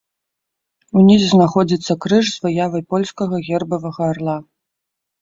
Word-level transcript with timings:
Унізе 1.01 1.27
знаходзіцца 1.33 1.97
крыж 2.07 2.25
з 2.33 2.37
выявай 2.49 2.81
польскага 2.97 3.35
гербавага 3.53 4.13
арла. 4.13 4.37